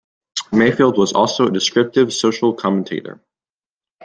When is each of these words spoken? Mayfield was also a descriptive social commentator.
Mayfield 0.51 0.97
was 0.97 1.13
also 1.13 1.45
a 1.47 1.51
descriptive 1.51 2.11
social 2.11 2.55
commentator. 2.55 3.21